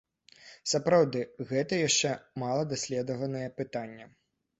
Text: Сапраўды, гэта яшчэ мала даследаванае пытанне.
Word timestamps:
Сапраўды, 0.69 1.19
гэта 1.51 1.73
яшчэ 1.87 2.13
мала 2.45 2.63
даследаванае 2.71 3.43
пытанне. 3.61 4.09